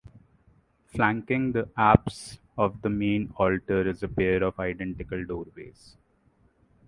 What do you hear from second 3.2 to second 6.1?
altar is a pair of identical doorways.